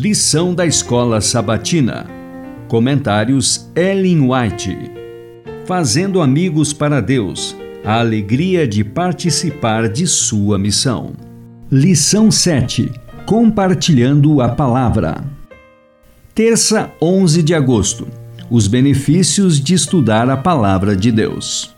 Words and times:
Lição 0.00 0.54
da 0.54 0.64
Escola 0.64 1.20
Sabatina. 1.20 2.06
Comentários 2.68 3.68
Ellen 3.74 4.30
White. 4.30 4.78
Fazendo 5.66 6.22
amigos 6.22 6.72
para 6.72 7.00
Deus. 7.00 7.56
A 7.84 7.98
alegria 7.98 8.64
de 8.64 8.84
participar 8.84 9.88
de 9.88 10.06
sua 10.06 10.56
missão. 10.56 11.14
Lição 11.68 12.30
7. 12.30 12.92
Compartilhando 13.26 14.40
a 14.40 14.48
palavra. 14.48 15.24
Terça, 16.32 16.92
11 17.02 17.42
de 17.42 17.52
agosto. 17.52 18.06
Os 18.48 18.68
benefícios 18.68 19.60
de 19.60 19.74
estudar 19.74 20.30
a 20.30 20.36
palavra 20.36 20.94
de 20.94 21.10
Deus. 21.10 21.74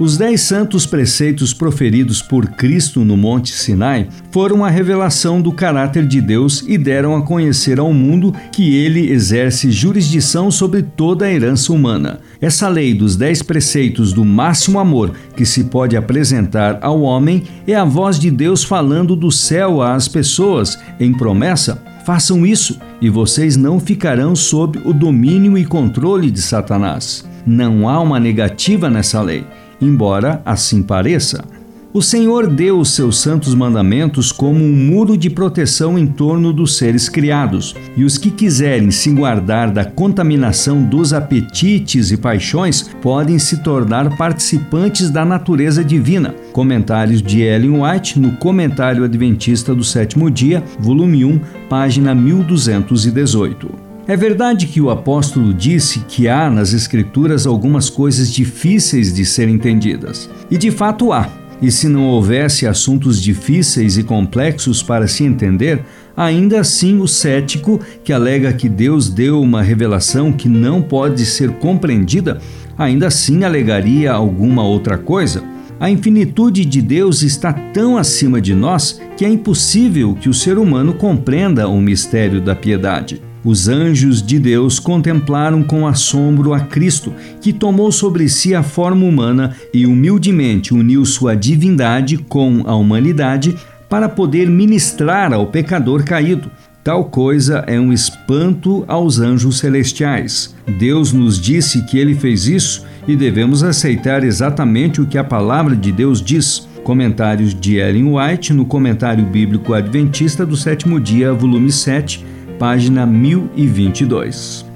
Os 0.00 0.16
dez 0.16 0.40
santos 0.40 0.86
preceitos 0.86 1.52
proferidos 1.52 2.22
por 2.22 2.46
Cristo 2.52 3.04
no 3.04 3.18
Monte 3.18 3.52
Sinai 3.52 4.08
foram 4.30 4.64
a 4.64 4.70
revelação 4.70 5.42
do 5.42 5.52
caráter 5.52 6.06
de 6.06 6.22
Deus 6.22 6.64
e 6.66 6.78
deram 6.78 7.14
a 7.14 7.20
conhecer 7.20 7.78
ao 7.78 7.92
mundo 7.92 8.34
que 8.50 8.74
ele 8.76 9.10
exerce 9.10 9.70
jurisdição 9.70 10.50
sobre 10.50 10.82
toda 10.82 11.26
a 11.26 11.30
herança 11.30 11.70
humana. 11.70 12.20
Essa 12.40 12.66
lei 12.66 12.94
dos 12.94 13.14
dez 13.14 13.42
preceitos 13.42 14.14
do 14.14 14.24
máximo 14.24 14.78
amor 14.78 15.12
que 15.36 15.44
se 15.44 15.64
pode 15.64 15.94
apresentar 15.98 16.78
ao 16.80 17.02
homem 17.02 17.42
é 17.66 17.74
a 17.74 17.84
voz 17.84 18.18
de 18.18 18.30
Deus 18.30 18.64
falando 18.64 19.14
do 19.14 19.30
céu 19.30 19.82
às 19.82 20.08
pessoas 20.08 20.78
em 20.98 21.12
promessa 21.12 21.84
Façam 22.06 22.46
isso 22.46 22.80
e 23.02 23.10
vocês 23.10 23.54
não 23.58 23.78
ficarão 23.78 24.34
sob 24.34 24.80
o 24.86 24.94
domínio 24.94 25.58
e 25.58 25.66
controle 25.66 26.30
de 26.30 26.40
Satanás. 26.40 27.28
Não 27.46 27.86
há 27.86 28.00
uma 28.00 28.18
negativa 28.18 28.88
nessa 28.88 29.20
lei 29.20 29.44
embora 29.80 30.42
assim 30.44 30.82
pareça. 30.82 31.44
O 31.92 32.00
Senhor 32.00 32.46
deu 32.46 32.78
os 32.78 32.94
seus 32.94 33.18
santos 33.18 33.52
mandamentos 33.52 34.30
como 34.30 34.64
um 34.64 34.72
muro 34.72 35.16
de 35.16 35.28
proteção 35.28 35.98
em 35.98 36.06
torno 36.06 36.52
dos 36.52 36.76
seres 36.76 37.08
criados, 37.08 37.74
e 37.96 38.04
os 38.04 38.16
que 38.16 38.30
quiserem 38.30 38.92
se 38.92 39.10
guardar 39.10 39.72
da 39.72 39.84
contaminação 39.84 40.84
dos 40.84 41.12
apetites 41.12 42.12
e 42.12 42.16
paixões 42.16 42.88
podem 43.02 43.40
se 43.40 43.56
tornar 43.64 44.16
participantes 44.16 45.10
da 45.10 45.24
natureza 45.24 45.82
divina. 45.82 46.32
Comentários 46.52 47.20
de 47.20 47.40
Ellen 47.40 47.82
White 47.82 48.20
no 48.20 48.36
Comentário 48.36 49.02
Adventista 49.02 49.74
do 49.74 49.82
Sétimo 49.82 50.30
Dia, 50.30 50.62
volume 50.78 51.24
1, 51.24 51.40
página 51.68 52.14
1218. 52.14 53.89
É 54.06 54.16
verdade 54.16 54.66
que 54.66 54.80
o 54.80 54.90
apóstolo 54.90 55.54
disse 55.54 56.00
que 56.00 56.26
há 56.26 56.50
nas 56.50 56.72
Escrituras 56.72 57.46
algumas 57.46 57.88
coisas 57.88 58.32
difíceis 58.32 59.12
de 59.12 59.24
serem 59.24 59.54
entendidas. 59.54 60.28
E 60.50 60.56
de 60.56 60.70
fato 60.70 61.12
há. 61.12 61.28
E 61.62 61.70
se 61.70 61.88
não 61.88 62.06
houvesse 62.06 62.66
assuntos 62.66 63.20
difíceis 63.20 63.98
e 63.98 64.02
complexos 64.02 64.82
para 64.82 65.06
se 65.06 65.24
entender, 65.24 65.84
ainda 66.16 66.60
assim 66.60 66.98
o 67.00 67.06
cético, 67.06 67.78
que 68.02 68.12
alega 68.12 68.52
que 68.52 68.68
Deus 68.68 69.10
deu 69.10 69.40
uma 69.40 69.62
revelação 69.62 70.32
que 70.32 70.48
não 70.48 70.80
pode 70.80 71.24
ser 71.26 71.50
compreendida, 71.58 72.40
ainda 72.78 73.08
assim 73.08 73.44
alegaria 73.44 74.10
alguma 74.10 74.64
outra 74.64 74.96
coisa. 74.96 75.44
A 75.78 75.90
infinitude 75.90 76.64
de 76.64 76.80
Deus 76.80 77.22
está 77.22 77.52
tão 77.52 77.96
acima 77.98 78.40
de 78.40 78.54
nós 78.54 79.00
que 79.16 79.24
é 79.24 79.28
impossível 79.28 80.14
que 80.14 80.28
o 80.28 80.34
ser 80.34 80.58
humano 80.58 80.94
compreenda 80.94 81.68
o 81.68 81.80
mistério 81.80 82.40
da 82.40 82.56
piedade. 82.56 83.29
Os 83.42 83.68
anjos 83.68 84.22
de 84.22 84.38
Deus 84.38 84.78
contemplaram 84.78 85.62
com 85.62 85.86
assombro 85.86 86.52
a 86.52 86.60
Cristo, 86.60 87.14
que 87.40 87.54
tomou 87.54 87.90
sobre 87.90 88.28
si 88.28 88.54
a 88.54 88.62
forma 88.62 89.06
humana 89.06 89.56
e 89.72 89.86
humildemente 89.86 90.74
uniu 90.74 91.06
sua 91.06 91.34
divindade 91.34 92.18
com 92.18 92.62
a 92.66 92.74
humanidade 92.74 93.56
para 93.88 94.08
poder 94.10 94.48
ministrar 94.48 95.32
ao 95.32 95.46
pecador 95.46 96.04
caído. 96.04 96.50
Tal 96.84 97.04
coisa 97.04 97.64
é 97.66 97.80
um 97.80 97.92
espanto 97.92 98.84
aos 98.86 99.18
anjos 99.18 99.58
celestiais. 99.58 100.54
Deus 100.78 101.12
nos 101.12 101.40
disse 101.40 101.82
que 101.84 101.98
ele 101.98 102.14
fez 102.14 102.46
isso 102.46 102.84
e 103.08 103.16
devemos 103.16 103.62
aceitar 103.62 104.22
exatamente 104.22 105.00
o 105.00 105.06
que 105.06 105.16
a 105.16 105.24
palavra 105.24 105.74
de 105.74 105.90
Deus 105.90 106.22
diz. 106.22 106.68
Comentários 106.84 107.54
de 107.54 107.76
Ellen 107.76 108.14
White 108.14 108.52
no 108.52 108.64
Comentário 108.64 109.24
Bíblico 109.24 109.74
Adventista 109.74 110.46
do 110.46 110.56
Sétimo 110.56 110.98
Dia, 110.98 111.32
volume 111.32 111.70
7 111.70 112.29
página 112.60 113.06
1022. 113.06 114.66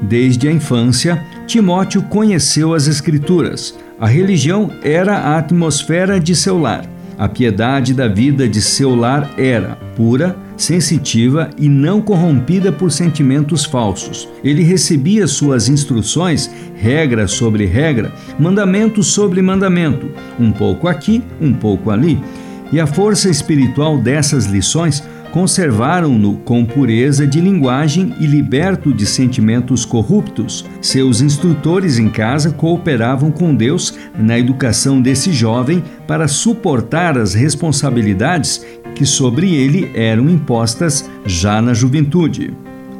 Desde 0.00 0.46
a 0.46 0.52
infância, 0.52 1.20
Timóteo 1.44 2.02
conheceu 2.02 2.72
as 2.72 2.86
Escrituras. 2.86 3.76
A 3.98 4.06
religião 4.06 4.70
era 4.80 5.16
a 5.16 5.36
atmosfera 5.36 6.20
de 6.20 6.36
seu 6.36 6.56
lar. 6.56 6.88
A 7.18 7.28
piedade 7.28 7.92
da 7.92 8.06
vida 8.06 8.48
de 8.48 8.62
seu 8.62 8.94
lar 8.94 9.34
era 9.36 9.76
pura, 9.96 10.36
sensitiva 10.56 11.50
e 11.58 11.68
não 11.68 12.00
corrompida 12.00 12.70
por 12.70 12.92
sentimentos 12.92 13.64
falsos. 13.64 14.28
Ele 14.44 14.62
recebia 14.62 15.26
suas 15.26 15.68
instruções, 15.68 16.48
regra 16.76 17.26
sobre 17.26 17.66
regra, 17.66 18.12
mandamento 18.38 19.02
sobre 19.02 19.42
mandamento, 19.42 20.08
um 20.38 20.52
pouco 20.52 20.86
aqui, 20.86 21.24
um 21.40 21.52
pouco 21.52 21.90
ali. 21.90 22.20
E 22.72 22.78
a 22.78 22.86
força 22.86 23.28
espiritual 23.28 23.98
dessas 23.98 24.46
lições 24.46 25.02
conservaram-no 25.36 26.38
com 26.38 26.64
pureza 26.64 27.26
de 27.26 27.42
linguagem 27.42 28.14
e 28.18 28.26
liberto 28.26 28.90
de 28.90 29.04
sentimentos 29.04 29.84
corruptos. 29.84 30.64
Seus 30.80 31.20
instrutores 31.20 31.98
em 31.98 32.08
casa 32.08 32.52
cooperavam 32.52 33.30
com 33.30 33.54
Deus 33.54 33.98
na 34.18 34.38
educação 34.38 34.98
desse 34.98 35.34
jovem 35.34 35.84
para 36.06 36.26
suportar 36.26 37.18
as 37.18 37.34
responsabilidades 37.34 38.64
que 38.94 39.04
sobre 39.04 39.54
ele 39.54 39.90
eram 39.94 40.30
impostas 40.30 41.06
já 41.26 41.60
na 41.60 41.74
juventude. 41.74 42.54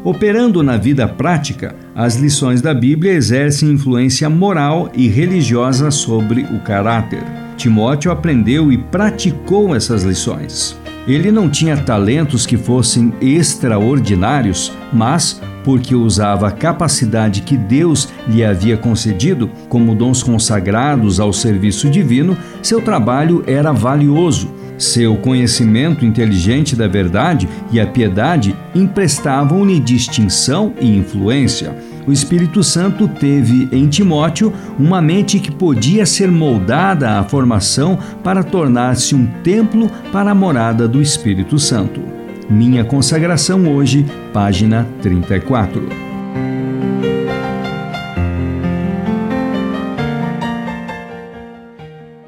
Operando 0.04 0.62
na 0.62 0.76
vida 0.76 1.08
prática, 1.08 1.74
as 1.94 2.16
lições 2.16 2.60
da 2.60 2.74
Bíblia 2.74 3.14
exercem 3.14 3.70
influência 3.70 4.28
moral 4.28 4.92
e 4.94 5.08
religiosa 5.08 5.90
sobre 5.90 6.42
o 6.42 6.58
caráter. 6.58 7.24
Timóteo 7.56 8.12
aprendeu 8.12 8.70
e 8.70 8.76
praticou 8.76 9.74
essas 9.74 10.02
lições. 10.02 10.76
Ele 11.06 11.30
não 11.30 11.48
tinha 11.48 11.76
talentos 11.76 12.44
que 12.46 12.56
fossem 12.56 13.12
extraordinários, 13.20 14.72
mas 14.92 15.40
porque 15.62 15.94
usava 15.94 16.48
a 16.48 16.50
capacidade 16.50 17.42
que 17.42 17.56
Deus 17.56 18.08
lhe 18.28 18.44
havia 18.44 18.76
concedido 18.76 19.50
como 19.68 19.94
dons 19.94 20.22
consagrados 20.22 21.20
ao 21.20 21.32
serviço 21.32 21.88
divino, 21.88 22.36
seu 22.62 22.80
trabalho 22.80 23.44
era 23.46 23.72
valioso. 23.72 24.48
Seu 24.78 25.16
conhecimento 25.16 26.04
inteligente 26.04 26.76
da 26.76 26.86
verdade 26.86 27.48
e 27.72 27.80
a 27.80 27.86
piedade 27.86 28.54
emprestavam-lhe 28.74 29.80
distinção 29.80 30.74
e 30.80 30.96
influência 30.98 31.74
o 32.06 32.12
Espírito 32.12 32.62
Santo 32.62 33.08
teve 33.08 33.68
em 33.72 33.88
Timóteo 33.88 34.52
uma 34.78 35.02
mente 35.02 35.40
que 35.40 35.50
podia 35.50 36.06
ser 36.06 36.30
moldada 36.30 37.18
à 37.18 37.24
formação 37.24 37.98
para 38.22 38.42
tornar-se 38.42 39.14
um 39.14 39.26
templo 39.42 39.90
para 40.12 40.30
a 40.30 40.34
morada 40.34 40.86
do 40.86 41.02
Espírito 41.02 41.58
Santo. 41.58 42.00
Minha 42.48 42.84
consagração 42.84 43.66
hoje, 43.74 44.06
página 44.32 44.86
34. 45.02 46.05